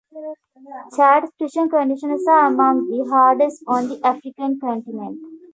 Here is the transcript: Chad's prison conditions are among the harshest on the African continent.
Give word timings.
Chad's 0.95 1.29
prison 1.37 1.69
conditions 1.69 2.27
are 2.27 2.47
among 2.47 2.89
the 2.89 3.07
harshest 3.07 3.63
on 3.67 3.87
the 3.87 4.01
African 4.03 4.59
continent. 4.59 5.19